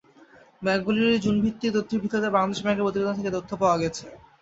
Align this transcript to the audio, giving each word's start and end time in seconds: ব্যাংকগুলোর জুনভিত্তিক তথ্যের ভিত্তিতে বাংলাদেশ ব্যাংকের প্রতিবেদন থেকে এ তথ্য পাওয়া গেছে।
ব্যাংকগুলোর 0.61 1.21
জুনভিত্তিক 1.23 1.71
তথ্যের 1.75 2.01
ভিত্তিতে 2.03 2.29
বাংলাদেশ 2.35 2.59
ব্যাংকের 2.63 2.85
প্রতিবেদন 2.85 3.15
থেকে 3.17 3.29
এ 3.31 3.35
তথ্য 3.37 3.51
পাওয়া 3.61 3.77
গেছে। 3.83 4.05